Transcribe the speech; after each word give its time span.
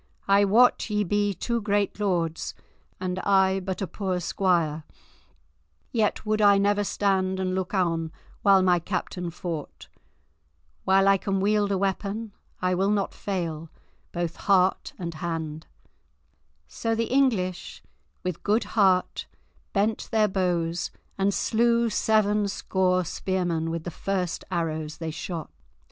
I 0.27 0.45
wot 0.45 0.89
ye 0.89 1.03
be 1.03 1.35
two 1.35 1.61
great 1.61 1.99
lords, 1.99 2.55
and 2.99 3.19
I 3.19 3.59
but 3.59 3.83
a 3.83 3.85
poor 3.85 4.19
squire, 4.19 4.83
yet 5.91 6.25
would 6.25 6.41
I 6.41 6.57
never 6.57 6.83
stand 6.83 7.39
and 7.39 7.53
look 7.53 7.75
on 7.75 8.11
while 8.41 8.63
my 8.63 8.79
captain 8.79 9.29
fought. 9.29 9.89
While 10.85 11.07
I 11.07 11.17
can 11.19 11.39
wield 11.39 11.71
a 11.71 11.77
weapon, 11.77 12.31
I 12.63 12.73
will 12.73 12.89
not 12.89 13.13
fail, 13.13 13.69
both 14.11 14.37
heart 14.37 14.93
and 14.97 15.13
hand." 15.13 15.67
So 16.67 16.95
the 16.95 17.13
English 17.13 17.83
with 18.23 18.41
good 18.41 18.63
heart 18.73 19.27
bent 19.71 20.09
their 20.09 20.27
bows, 20.27 20.89
and 21.15 21.31
slew 21.31 21.91
seven 21.91 22.47
score 22.47 23.05
spearmen 23.05 23.69
with 23.69 23.83
the 23.83 23.91
first 23.91 24.45
arrows 24.49 24.97
they 24.97 25.11
shot. 25.11 25.51